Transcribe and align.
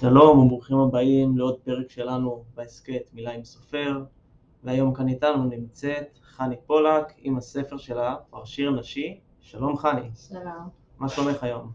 שלום 0.00 0.38
וברוכים 0.38 0.78
הבאים 0.78 1.38
לעוד 1.38 1.60
פרק 1.60 1.90
שלנו 1.90 2.44
בהסכת 2.54 3.02
מילה 3.12 3.32
עם 3.32 3.44
סופר 3.44 4.04
והיום 4.64 4.94
כאן 4.94 5.08
איתנו 5.08 5.44
נמצאת 5.44 6.18
חני 6.22 6.56
פולק 6.66 7.12
עם 7.18 7.36
הספר 7.36 7.76
שלה, 7.76 8.16
פרשיר 8.30 8.70
נשי. 8.70 9.20
שלום 9.40 9.76
חני. 9.76 10.10
שלום. 10.28 10.68
מה 10.98 11.08
שלומך 11.08 11.42
היום? 11.42 11.72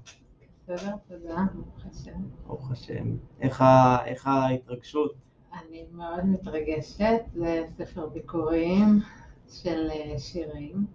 בסדר, 0.68 0.96
תודה, 1.08 1.46
ברוך 1.54 1.86
השם. 1.86 2.20
ברוך 2.48 2.72
השם. 2.72 3.18
איך. 3.42 3.64
איך 4.06 4.28
ההתרגשות? 4.28 5.14
אני 5.54 5.86
מאוד 5.92 6.26
מתרגשת, 6.26 7.22
זה 7.34 7.64
ספר 7.78 8.08
ביקורים 8.08 9.00
של 9.48 9.90
אה, 9.92 10.20
שירים. 10.20 10.86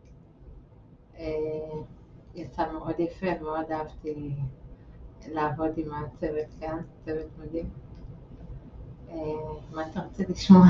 אה, 1.18 1.24
יצא 2.34 2.72
מאוד 2.72 2.94
יפה, 3.00 3.40
מאוד 3.42 3.70
אהבתי 3.70 4.34
לעבוד 5.28 5.70
עם 5.76 5.94
הצוות 5.94 6.46
כאן, 6.60 6.78
צוות 7.04 7.26
מדהים. 7.38 7.70
אה, 9.10 9.16
מה 9.72 9.86
אתה 9.86 10.00
רוצה 10.00 10.22
לשמוע? 10.28 10.64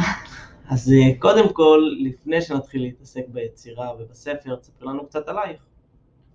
אז 0.70 0.92
אה, 0.92 1.18
קודם 1.18 1.52
כל, 1.52 1.80
לפני 2.00 2.42
שנתחיל 2.42 2.82
להתעסק 2.82 3.28
ביצירה 3.28 3.95
ובספר, 3.98 4.56
תספר 4.56 4.84
לנו 4.84 5.06
קצת 5.06 5.28
עלייך. 5.28 5.62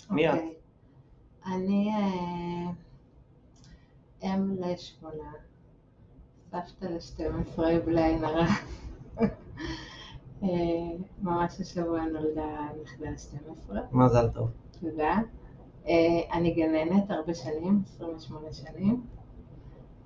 מי 0.10 0.30
את? 0.30 0.34
אוקיי. 0.34 0.54
אני 1.46 1.90
אה, 1.90 2.72
אם 4.24 4.56
לשמונה, 4.60 5.32
סבתא 6.52 6.86
ל-12 6.86 7.62
בלי 7.86 8.04
עין 8.04 8.24
הרע. 8.24 8.46
ממש 11.22 11.60
השבוע 11.60 12.02
נולדה 12.02 12.68
נכדה 12.84 13.10
ל-12, 13.10 13.76
מזל 13.92 14.28
טוב. 14.30 14.50
תודה. 14.82 15.18
אה, 15.88 15.94
אני 16.34 16.54
גננת 16.54 17.12
הרבה 17.12 17.34
שנים, 17.34 17.82
28 17.86 18.54
שנים. 18.54 19.04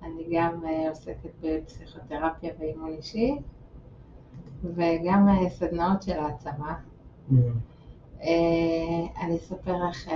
אני 0.03 0.23
גם 0.31 0.65
אה, 0.65 0.89
עוסקת 0.89 1.29
בפסיכותרפיה 1.41 2.53
ואימון 2.59 2.89
אישי, 2.89 3.35
וגם 4.63 5.27
אה, 5.29 5.49
סדנאות 5.49 6.01
של 6.01 6.19
העצמה. 6.19 6.75
Mm. 7.31 7.33
אני 9.21 9.35
אספר 9.35 9.75
לך 9.89 10.09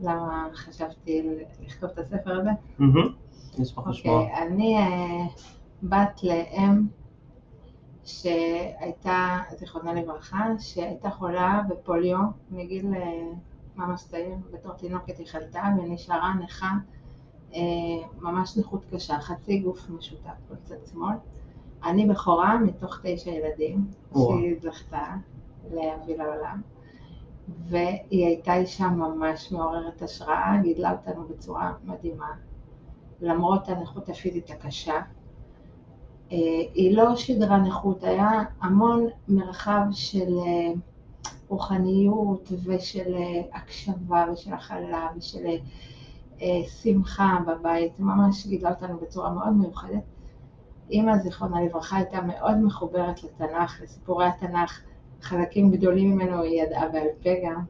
למה 0.00 0.48
חשבתי 0.54 1.22
לכתוב 1.66 1.90
את 1.90 1.98
הספר 1.98 2.40
הזה. 2.40 2.50
נשמח 3.58 3.86
לשמוע. 3.86 4.20
אוקיי, 4.20 4.42
אני 4.42 4.76
אה, 4.78 5.26
בת 5.82 6.22
לאם 6.22 6.86
שהייתה, 8.04 9.38
זיכרונה 9.58 9.92
לברכה, 9.92 10.46
שהייתה 10.58 11.10
חולה 11.10 11.60
בפוליו 11.68 12.18
מגיל 12.50 12.86
ממש 13.76 14.04
צעיר, 14.04 14.34
בתור 14.52 14.72
תינוקת 14.72 15.18
היא 15.18 15.26
חלתה 15.26 15.62
ונשארה 15.78 16.34
נכה, 16.34 16.72
אה, 17.54 17.60
ממש 18.20 18.56
נכות 18.56 18.84
קשה, 18.90 19.20
חצי 19.20 19.58
גוף 19.58 19.90
משותק 19.90 20.30
בצד 20.50 20.86
שמאל. 20.92 21.16
אני 21.84 22.06
בכורה 22.06 22.58
מתוך 22.58 22.98
תשע 23.02 23.30
ילדים. 23.30 23.86
שהיא 24.14 24.56
זכתה 24.60 25.14
להביא 25.70 26.16
לעולם. 26.16 26.60
והיא 27.68 28.26
הייתה 28.26 28.54
אישה 28.54 28.88
ממש 28.88 29.52
מעוררת 29.52 30.02
השראה, 30.02 30.56
גידלה 30.62 30.92
אותנו 30.92 31.28
בצורה 31.28 31.72
מדהימה, 31.84 32.30
למרות 33.20 33.68
הנכות 33.68 34.08
הפיזית 34.08 34.50
הקשה. 34.50 35.00
אה, 36.32 36.36
היא 36.74 36.96
לא 36.96 37.16
שידרה 37.16 37.58
נכות, 37.58 38.04
היה 38.04 38.30
המון 38.60 39.06
מרחב 39.28 39.82
של 39.90 40.38
אה, 40.46 40.72
רוחניות 41.48 42.52
ושל 42.64 43.14
אה, 43.14 43.42
הקשבה 43.58 44.26
ושל 44.32 44.52
הכלה 44.52 45.08
ושל 45.16 45.46
אה, 46.42 46.62
שמחה 46.82 47.38
בבית, 47.46 47.92
ממש 48.00 48.46
גידלה 48.46 48.70
אותנו 48.70 48.98
בצורה 48.98 49.30
מאוד 49.30 49.52
מיוחדת. 49.52 50.02
אימא, 50.90 51.16
זיכרונה 51.18 51.62
לברכה, 51.62 51.96
הייתה 51.96 52.20
מאוד 52.20 52.56
מחוברת 52.56 53.24
לתנ"ך, 53.24 53.80
לסיפורי 53.82 54.26
התנ"ך, 54.26 54.80
חלקים 55.20 55.70
גדולים 55.70 56.10
ממנו 56.10 56.42
היא 56.42 56.62
ידעה 56.62 56.88
בעל 56.88 57.06
פה 57.22 57.30
גם, 57.46 57.64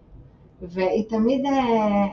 והיא 0.62 1.08
תמיד, 1.08 1.46
אה, 1.46 2.06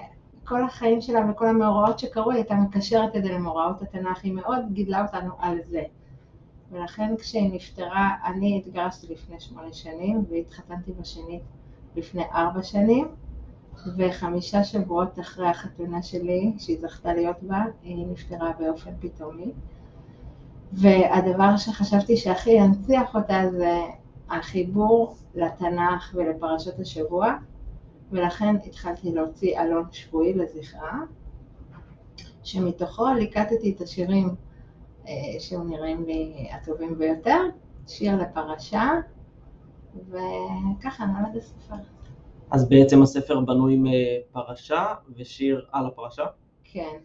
כל 0.45 0.63
החיים 0.63 1.01
שלה 1.01 1.31
וכל 1.31 1.47
המאורעות 1.47 1.99
שקרו, 1.99 2.31
היא 2.31 2.37
הייתה 2.37 2.55
מקשרת 2.55 3.15
את 3.15 3.23
זה 3.23 3.29
למאורעות 3.29 3.81
התנ"ך, 3.81 4.23
היא 4.23 4.33
מאוד 4.33 4.59
גידלה 4.73 5.01
אותנו 5.05 5.31
על 5.39 5.57
זה. 5.63 5.81
ולכן 6.71 7.17
כשהיא 7.17 7.53
נפטרה, 7.53 8.09
אני 8.25 8.57
התגרשתי 8.57 9.13
לפני 9.13 9.39
שמונה 9.39 9.73
שנים 9.73 10.25
והתחתנתי 10.29 10.91
בשנית 10.91 11.41
לפני 11.95 12.23
ארבע 12.33 12.63
שנים, 12.63 13.07
וחמישה 13.97 14.63
שבועות 14.63 15.19
אחרי 15.19 15.47
החתונה 15.47 16.01
שלי, 16.01 16.53
שהיא 16.57 16.79
זכתה 16.79 17.13
להיות 17.13 17.43
בה, 17.43 17.63
היא 17.83 18.07
נפטרה 18.07 18.51
באופן 18.59 18.91
פתאומי. 18.99 19.51
והדבר 20.73 21.57
שחשבתי 21.57 22.17
שהכי 22.17 22.49
ינציח 22.49 23.15
אותה 23.15 23.41
זה 23.51 23.77
החיבור 24.29 25.15
לתנ"ך 25.35 26.15
ולפרשות 26.15 26.79
השבוע, 26.79 27.33
ולכן 28.11 28.55
התחלתי 28.65 29.11
להוציא 29.11 29.59
אלון 29.61 29.85
שבועי 29.91 30.33
לזכרה, 30.33 30.99
שמתוכו 32.43 33.05
ליקטתי 33.13 33.73
את 33.75 33.81
השירים 33.81 34.29
אה, 35.07 35.13
שנראים 35.39 36.05
לי 36.05 36.47
הטובים 36.51 36.97
ביותר, 36.97 37.39
שיר 37.87 38.15
לפרשה, 38.15 38.91
וככה 39.95 41.05
נולד 41.05 41.35
הספר. 41.37 41.75
אז 42.51 42.69
בעצם 42.69 43.01
הספר 43.01 43.39
בנוי 43.39 43.79
מפרשה 43.79 44.85
ושיר 45.15 45.65
על 45.71 45.85
הפרשה? 45.85 46.25
כן. 46.63 46.97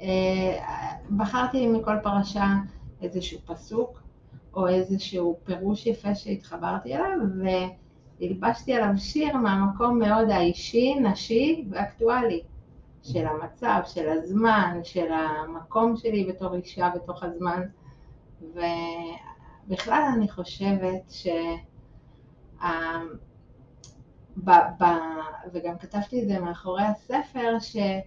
אה, 0.00 0.58
בחרתי 1.16 1.66
מכל 1.66 1.96
פרשה 2.02 2.46
איזשהו 3.02 3.38
פסוק 3.46 4.02
או 4.54 4.68
איזשהו 4.68 5.38
פירוש 5.44 5.86
יפה 5.86 6.14
שהתחברתי 6.14 6.94
אליו 6.94 7.18
והלבשתי 8.20 8.74
עליו 8.74 8.98
שיר 8.98 9.36
מהמקום 9.36 9.98
מאוד 9.98 10.30
האישי, 10.30 10.94
נשי 10.94 11.64
ואקטואלי 11.70 12.42
של 13.02 13.26
המצב, 13.26 13.80
של 13.84 14.08
הזמן, 14.08 14.80
של 14.82 15.12
המקום 15.12 15.96
שלי 15.96 16.24
בתור 16.24 16.54
אישה 16.54 16.90
בתוך 16.94 17.22
הזמן 17.22 17.62
ובכלל 18.40 20.02
אני 20.16 20.28
חושבת 20.28 21.02
ש... 21.08 21.26
ה- 22.60 23.02
ב- 24.44 24.82
ב- 24.82 25.52
וגם 25.52 25.78
כתבתי 25.78 26.22
את 26.22 26.28
זה 26.28 26.38
מאחורי 26.38 26.82
הספר, 26.82 27.56
שיש 27.60 28.02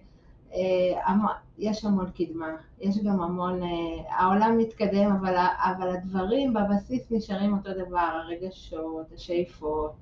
המון 1.84 2.10
קדמה, 2.10 2.48
יש 2.80 2.98
גם 2.98 3.20
המון, 3.20 3.62
אה, 3.62 3.68
העולם 4.16 4.58
מתקדם, 4.58 5.12
אבל, 5.12 5.36
אבל 5.58 5.90
הדברים 5.90 6.54
בבסיס 6.54 7.10
נשארים 7.10 7.56
אותו 7.56 7.70
דבר, 7.74 7.98
הרגשות, 7.98 9.12
השאיפות, 9.14 9.92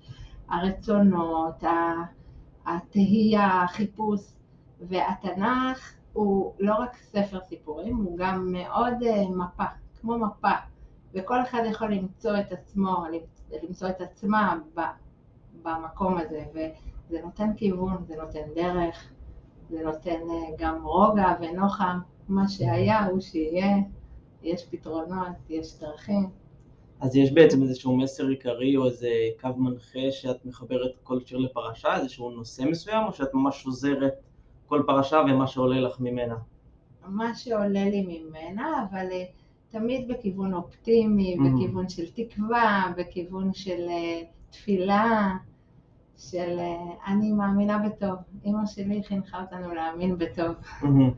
הרצונות, 0.48 1.62
התהייה, 2.66 3.62
החיפוש, 3.62 4.20
והתנ"ך 4.80 5.92
הוא 6.12 6.52
לא 6.60 6.74
רק 6.74 6.96
ספר 6.96 7.40
סיפורים, 7.48 7.96
הוא 7.96 8.18
גם 8.18 8.52
מאוד 8.52 9.02
אה, 9.06 9.28
מפה, 9.30 9.64
כמו 10.00 10.18
מפה, 10.18 10.52
וכל 11.14 11.42
אחד 11.42 11.62
יכול 11.70 11.92
למצוא 11.92 12.38
את 12.40 12.52
עצמו, 12.52 13.04
למצוא 13.12 13.37
את 13.90 14.00
עצמה 14.00 14.58
במקום 15.62 16.18
הזה, 16.18 16.44
וזה 16.50 17.20
נותן 17.24 17.54
כיוון, 17.56 18.04
זה 18.06 18.16
נותן 18.16 18.54
דרך, 18.54 19.08
זה 19.70 19.82
נותן 19.84 20.20
אה, 20.30 20.56
גם 20.58 20.84
רוגע 20.84 21.34
ונוחם, 21.40 21.98
מה 22.28 22.48
שהיה 22.48 23.06
הוא 23.06 23.20
שיהיה, 23.20 23.76
יש 24.42 24.64
פתרונות, 24.70 25.36
יש 25.48 25.78
דרכים. 25.80 26.30
אז 27.00 27.16
יש 27.16 27.32
בעצם 27.32 27.62
איזשהו 27.62 27.96
מסר 27.96 28.26
עיקרי 28.26 28.76
או 28.76 28.86
איזה 28.86 29.08
קו 29.40 29.48
מנחה 29.56 30.10
שאת 30.10 30.46
מחברת 30.46 30.90
כל 31.02 31.20
שיר 31.20 31.38
לפרשה, 31.38 31.96
איזשהו 31.96 32.30
נושא 32.30 32.62
מסוים, 32.62 33.06
או 33.06 33.12
שאת 33.12 33.34
ממש 33.34 33.62
שוזרת 33.62 34.12
כל 34.66 34.82
פרשה 34.86 35.22
ומה 35.28 35.46
שעולה 35.46 35.80
לך 35.80 36.00
ממנה? 36.00 36.36
מה 37.06 37.34
שעולה 37.34 37.84
לי 37.84 38.04
ממנה, 38.06 38.86
אבל 38.90 39.06
אה, 39.12 39.24
תמיד 39.70 40.08
בכיוון 40.08 40.54
אופטימי, 40.54 41.36
Mhm. 41.36 41.42
בכיוון 41.42 41.88
של 41.88 42.10
תקווה, 42.10 42.92
בכיוון 42.96 43.52
של 43.52 43.86
אה, 43.88 44.22
תפילה, 44.50 45.34
של 46.18 46.58
אה, 46.58 46.74
אני 47.12 47.32
מאמינה 47.32 47.78
בטוב. 47.78 48.14
אימא 48.44 48.66
שלי 48.66 49.02
חינכה 49.02 49.40
אותנו 49.40 49.74
להאמין 49.74 50.18
בטוב. 50.18 50.54
מהמם. 50.82 51.10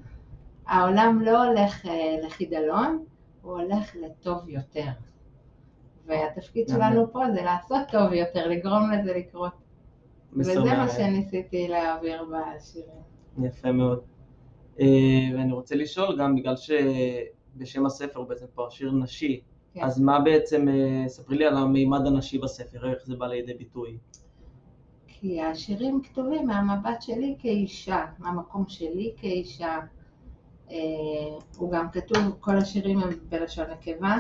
העולם 0.67 1.21
לא 1.23 1.45
הולך 1.45 1.87
אה, 1.87 2.17
לחידלון, 2.27 3.05
הוא 3.43 3.53
הולך 3.53 3.97
לטוב 3.97 4.49
יותר. 4.49 4.87
והתפקיד 6.07 6.71
אמן. 6.71 6.79
שלנו 6.79 7.13
פה 7.13 7.21
זה 7.35 7.43
לעשות 7.43 7.81
טוב 7.93 8.13
יותר, 8.13 8.49
לגרום 8.49 8.91
לזה 8.91 9.13
לקרות. 9.19 9.53
וזה 10.33 10.61
מה. 10.61 10.89
שניסיתי 10.89 11.69
להעביר 11.69 12.25
בשירים. 12.25 13.03
יפה 13.45 13.73
מאוד. 13.73 14.01
ואני 14.79 15.53
רוצה 15.53 15.75
לשאול 15.75 16.19
גם, 16.19 16.37
בגלל 16.37 16.55
שבשם 17.55 17.87
הספר 17.87 18.19
הוא 18.19 18.29
בעצם 18.29 18.47
פרשיר 18.55 18.93
נשי, 18.93 19.41
כן. 19.75 19.85
אז 19.85 20.01
מה 20.01 20.21
בעצם, 20.21 20.69
אה, 20.69 21.09
ספרי 21.09 21.39
לי 21.39 21.45
על 21.45 21.57
המימד 21.57 22.07
הנשי 22.07 22.39
בספר, 22.39 22.91
איך 22.91 23.07
זה 23.07 23.17
בא 23.17 23.27
לידי 23.27 23.55
ביטוי. 23.55 23.99
כי 25.07 25.43
השירים 25.43 26.01
כתובים 26.03 26.47
מהמבט 26.47 27.03
שלי 27.03 27.37
כאישה, 27.39 28.05
מהמקום 28.19 28.65
שלי 28.69 29.13
כאישה. 29.17 29.79
אה, 30.71 30.77
הוא 31.57 31.73
גם 31.73 31.87
כתוב, 31.93 32.37
כל 32.41 32.59
השירים 32.59 32.99
הם 32.99 33.11
בלשון 33.29 33.65
נקבה. 33.71 34.19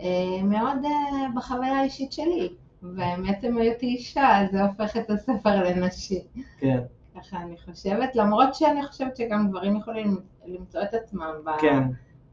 אה, 0.00 0.42
מאוד 0.42 0.84
אה, 0.84 1.28
בחוויה 1.36 1.78
האישית 1.78 2.12
שלי, 2.12 2.48
ומעצם 2.82 3.58
היותי 3.58 3.86
אישה, 3.86 4.40
אז 4.40 4.50
זה 4.52 4.64
הופך 4.64 4.96
את 4.96 5.10
הספר 5.10 5.62
לנשי. 5.62 6.20
כן, 6.58 6.80
ככה 7.14 7.36
אני 7.42 7.56
חושבת, 7.64 8.16
למרות 8.16 8.54
שאני 8.54 8.86
חושבת 8.86 9.16
שגם 9.16 9.48
גברים 9.50 9.76
יכולים 9.76 10.16
למצוא 10.46 10.82
את 10.82 10.94
עצמם 10.94 11.32
כן. 11.60 11.82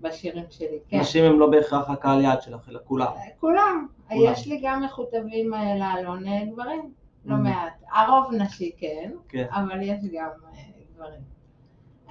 בשירים 0.02 0.44
שלי. 0.50 0.80
כן. 0.88 1.00
נשים 1.00 1.26
הם 1.26 1.40
לא 1.40 1.50
בהכרח 1.50 1.90
הקהל 1.90 2.22
יעד 2.22 2.42
שלך, 2.42 2.70
אלא 2.70 2.80
כולם. 2.86 3.06
כולם. 3.40 3.88
כולם. 4.10 4.22
יש 4.32 4.48
לי 4.48 4.62
גם 4.64 4.84
מכותבים 4.84 5.54
אה, 5.54 5.76
לעלון 5.76 6.28
אה, 6.28 6.46
גברים, 6.54 6.92
לא 7.26 7.36
Mhm. 7.36 7.40
מעט. 7.40 7.74
הרוב 7.94 8.34
נשי 8.34 8.72
כן, 8.78 9.12
כן. 9.30 9.46
אבל 9.52 9.82
יש 9.82 10.00
גם 10.14 10.30
אה, 10.54 10.60
גברים. 10.96 11.22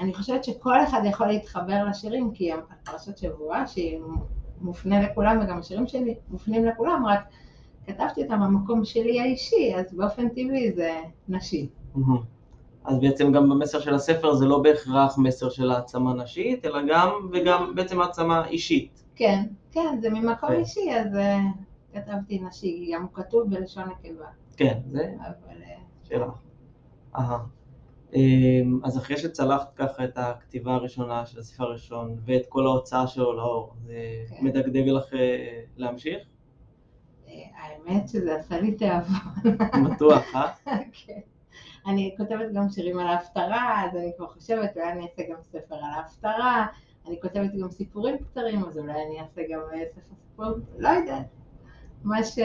אני 0.00 0.14
חושבת 0.14 0.44
שכל 0.44 0.82
אחד 0.82 1.00
יכול 1.04 1.26
להתחבר 1.26 1.84
לשירים, 1.84 2.30
כי 2.34 2.50
הפרשת 2.52 3.18
שבוע, 3.18 3.66
שהיא 3.66 3.98
מופנה 4.60 5.02
לכולם, 5.02 5.40
וגם 5.44 5.58
השירים 5.58 5.86
שלי 5.86 6.14
מופנים 6.30 6.64
לכולם, 6.64 7.06
רק 7.06 7.20
כתבתי 7.86 8.22
אותם 8.22 8.40
במקום 8.40 8.84
שלי 8.84 9.20
האישי, 9.20 9.72
אז 9.76 9.94
באופן 9.94 10.28
טבעי 10.28 10.72
זה 10.72 11.00
נשי. 11.28 11.68
מהמם. 11.94 12.20
אז 12.84 13.00
בעצם 13.00 13.32
גם 13.32 13.48
במסר 13.50 13.80
של 13.80 13.94
הספר 13.94 14.34
זה 14.34 14.46
לא 14.46 14.58
בהכרח 14.58 15.18
מסר 15.18 15.50
של 15.50 15.70
העצמה 15.70 16.14
נשית, 16.14 16.66
אלא 16.66 16.78
גם 16.88 17.10
וגם 17.32 17.74
בעצם 17.74 18.00
העצמה 18.00 18.46
אישית. 18.46 19.04
כן, 19.14 19.44
כן, 19.72 19.98
זה 20.00 20.10
ממקום 20.10 20.50
יפה. 20.52 20.52
אישי, 20.52 20.90
אז 20.90 21.16
אה, 21.16 21.38
כתבתי 21.92 22.38
נשי, 22.38 22.90
גם 22.94 23.02
הוא 23.02 23.10
כתוב 23.12 23.50
בלשון 23.50 23.84
נקבה, 23.88 24.26
כן, 24.56 24.78
זה 24.86 25.12
אבל 25.20 25.62
אה, 25.62 25.76
שלך. 26.02 26.38
אהה. 27.16 27.38
אמ, 28.14 28.80
אז 28.84 28.98
אחרי 28.98 29.16
שצלחת 29.16 29.74
ככה 29.76 30.04
את 30.04 30.18
הכתיבה 30.18 30.74
הראשונה 30.74 31.26
של 31.26 31.38
הספר 31.40 31.64
הראשון 31.64 32.16
ואת 32.24 32.46
כל 32.48 32.66
ההוצאה 32.66 33.06
שלו 33.06 33.32
לאור, 33.32 33.74
זה 33.84 33.94
כן. 34.28 34.44
מדגדג 34.44 34.88
לך 34.88 35.14
אה, 35.14 35.60
להמשיך? 35.76 36.18
האמת 37.60 38.08
שזה 38.08 38.36
עשה 38.36 38.60
לי 38.60 38.74
תיאבון. 38.74 39.16
בטוח, 39.84 40.34
אה? 40.34 40.52
כן. 41.06 41.20
אני 41.86 42.14
כותבת 42.16 42.52
גם 42.52 42.68
שירים 42.68 42.98
על 42.98 43.06
ההפטרה, 43.06 43.84
אז 43.84 43.96
אני 43.96 44.12
כבר 44.16 44.26
חושבת, 44.28 44.76
אולי 44.76 44.92
אני 44.92 45.02
אעשה 45.02 45.22
גם 45.30 45.42
ספר 45.42 45.74
על 45.74 45.90
ההפטרה, 45.94 46.66
אני 47.06 47.20
כותבת 47.20 47.54
גם 47.60 47.70
סיפורים 47.70 48.18
קצרים, 48.18 48.64
אז 48.64 48.78
אולי 48.78 48.92
אני 48.92 49.20
אעשה 49.20 49.42
גם 49.50 49.60
אה, 49.72 49.84
ספר 49.92 50.14
סיפורים, 50.28 50.60
לא 50.78 50.88
יודעת. 50.88 51.26
מה 52.04 52.24
ש... 52.24 52.38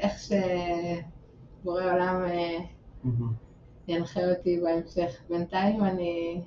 איך 0.00 0.12
שבורא 0.18 1.82
עולם 1.82 2.24
אה, 2.24 2.58
מהמם. 3.04 3.32
ינחה 3.88 4.20
אותי 4.30 4.60
בהמשך. 4.60 5.22
בינתיים 5.28 5.84
אני 5.84 6.42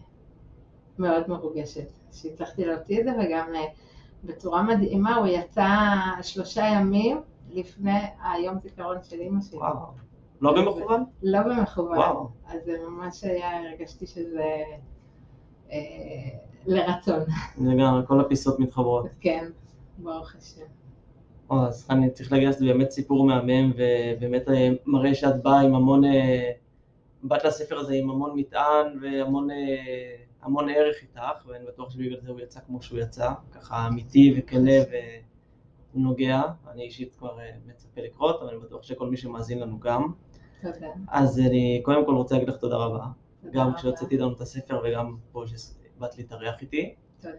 מאוד 0.99 1.23
מרוגשת 1.27 1.87
שהצלחתי 2.11 2.65
להוציא 2.65 2.99
את 2.99 3.05
זה, 3.05 3.11
וגם 3.11 3.55
אה, 3.55 3.65
בצורה 4.23 4.63
מדהימה, 4.63 5.15
הוא 5.15 5.27
יצא 5.27 5.67
שלושה 6.21 6.65
ימים 6.65 7.21
לפני 7.49 7.99
היום 8.23 8.59
זיכרון 8.59 8.97
של 9.03 9.19
אימא 9.19 9.41
שלי. 9.41 9.57
וואו. 9.57 10.03
לא 10.43 10.61
במכוון? 10.61 11.03
לא 11.23 11.39
במכוון. 11.41 11.97
וואו. 11.97 12.29
אז 12.47 12.59
זה 12.65 12.77
ממש 12.89 13.23
היה, 13.23 13.69
הרגשתי 13.69 14.07
שזה 14.07 14.63
אה, 15.71 15.77
לרצון. 16.65 17.19
לגמרי, 17.61 18.01
כל 18.07 18.19
הפיסות 18.19 18.59
מתחברות. 18.59 19.05
כן, 19.21 19.49
ברוך 19.97 20.35
השם. 20.35 20.65
או, 21.49 21.65
אז 21.65 21.87
אני 21.89 22.11
צריך 22.11 22.31
להגיד 22.31 22.51
שזה 22.51 22.65
באמת 22.65 22.91
סיפור 22.91 23.25
מהמם, 23.25 23.71
ובאמת 23.71 24.49
אה, 24.49 24.69
מראה 24.85 25.15
שאת 25.15 25.43
באה 25.43 25.61
עם 25.61 25.75
המון, 25.75 26.05
אה, 26.05 26.51
באת 27.23 27.45
לספר 27.45 27.79
הזה 27.79 27.93
עם 27.93 28.09
המון 28.09 28.31
מטען 28.35 28.99
והמון 29.01 29.47
המון 30.41 30.69
ערך 30.69 30.95
איתך, 31.01 31.45
ואני 31.47 31.65
בטוח 31.65 31.89
שבגלל 31.91 32.19
זה 32.21 32.31
הוא 32.31 32.39
יצא 32.39 32.59
כמו 32.67 32.81
שהוא 32.81 32.99
יצא, 32.99 33.31
ככה 33.51 33.87
אמיתי 33.87 34.33
וכנה 34.37 34.71
ונוגע. 35.95 36.41
אני 36.71 36.83
אישית 36.83 37.15
כבר 37.15 37.37
מצפה 37.65 38.01
לקרות, 38.01 38.41
אבל 38.41 38.49
אני 38.49 38.57
בטוח 38.57 38.83
שכל 38.83 39.09
מי 39.09 39.17
שמאזין 39.17 39.59
לנו 39.59 39.79
גם. 39.79 40.11
אז 41.07 41.39
אני 41.39 41.81
קודם 41.85 42.05
כל 42.05 42.15
רוצה 42.15 42.35
להגיד 42.35 42.49
לך 42.49 42.57
תודה 42.57 42.75
רבה, 42.75 43.05
גם. 43.51 43.73
כשהוצאתי 43.75 44.17
לנו 44.17 44.33
את 44.33 44.41
הספר 44.41 44.81
וגם 44.85 45.15
פה 45.31 45.43
שבאת 45.47 46.17
להתארח 46.17 46.61
איתי. 46.61 46.95
תודה. 47.21 47.35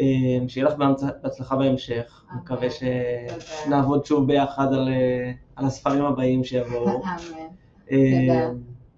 אה, 0.00 0.04
שיהיה 0.48 0.66
לך 0.66 0.74
בהצ- 0.74 1.22
בהצלחה 1.22 1.56
בהמשך. 1.56 2.24
מקווה. 2.36 2.68
שנעבוד 2.70 4.04
שוב 4.04 4.26
ביחד 4.26 4.72
על, 4.72 4.88
אה, 4.88 5.32
על 5.56 5.64
הספרים 5.66 6.04
הבאים 6.04 6.44
שיבואו. 6.44 6.86
אמן. 7.04 7.46
אה, 7.90 7.96
תודה. 8.28 8.50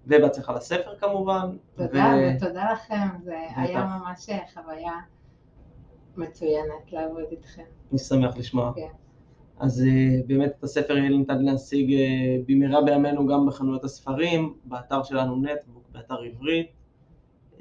ובהצלחה 0.07 0.53
לספר 0.53 0.95
כמובן. 0.99 1.57
תודה, 1.75 2.13
ו- 2.17 2.35
ותודה 2.37 2.71
לכם, 2.73 3.07
זה 3.23 3.35
היה 3.55 3.79
בטח. 3.81 3.85
ממש 4.07 4.29
חוויה 4.53 4.93
מצוינת 6.17 6.91
לעבוד 6.91 7.23
איתכם. 7.31 7.63
אני 7.91 7.99
שמח 7.99 8.37
לשמוע. 8.37 8.71
כן. 8.75 8.87
אז 9.59 9.81
אה, 9.81 10.21
באמת 10.27 10.51
את 10.59 10.63
הספר 10.63 10.97
יהיה 10.97 11.09
ניתן 11.09 11.43
להשיג 11.43 11.93
אה, 11.93 12.37
במהרה 12.47 12.81
בימינו 12.81 13.27
גם 13.27 13.45
בחנויות 13.47 13.83
הספרים, 13.83 14.53
באתר 14.65 15.03
שלנו 15.03 15.41
נטבוק, 15.41 15.83
באתר 15.91 16.15
עברית. 16.15 16.67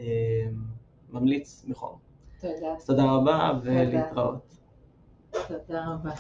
אה, 0.01 0.05
ממליץ 1.11 1.65
בחום. 1.69 1.99
תודה. 2.41 2.75
אז 2.77 2.87
תודה 2.87 3.05
רבה 3.05 3.53
ולהתראות. 3.63 4.57
תודה 5.31 5.87
רבה. 5.87 6.11